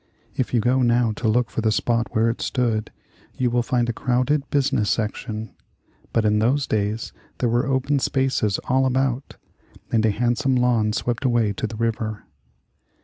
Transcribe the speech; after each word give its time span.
If 0.35 0.51
you 0.51 0.59
go 0.61 0.81
now 0.81 1.11
to 1.17 1.27
look 1.27 1.51
for 1.51 1.61
the 1.61 1.71
spot 1.71 2.07
where 2.09 2.27
it 2.27 2.41
stood, 2.41 2.89
you 3.37 3.51
will 3.51 3.61
find 3.61 3.87
a 3.87 3.93
crowded 3.93 4.49
business 4.49 4.89
section; 4.89 5.51
but 6.11 6.25
in 6.25 6.39
those 6.39 6.65
days 6.65 7.13
there 7.37 7.49
were 7.49 7.67
open 7.67 7.99
spaces 7.99 8.57
all 8.67 8.87
about, 8.87 9.35
and 9.91 10.03
a 10.03 10.09
handsome 10.09 10.55
lawn 10.55 10.91
swept 10.91 11.23
away 11.23 11.53
to 11.53 11.67
the 11.67 11.75
river. 11.75 12.23